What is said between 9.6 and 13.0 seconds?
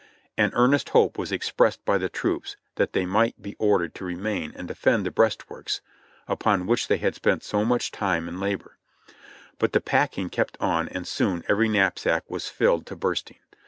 the pack ing kept on and soon every knapsack was filled to